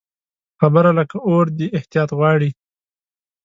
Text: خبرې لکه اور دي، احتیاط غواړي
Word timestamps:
خبرې 0.59 0.91
لکه 0.99 1.15
اور 1.27 1.45
دي، 1.57 1.67
احتیاط 1.77 2.09
غواړي 2.17 2.49